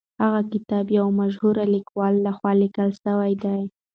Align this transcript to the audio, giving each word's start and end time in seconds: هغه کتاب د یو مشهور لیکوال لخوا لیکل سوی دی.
هغه 0.23 0.41
کتاب 0.53 0.85
د 0.89 0.95
یو 0.99 1.07
مشهور 1.19 1.55
لیکوال 1.75 2.13
لخوا 2.25 2.51
لیکل 2.61 2.89
سوی 3.03 3.31
دی. 3.43 3.61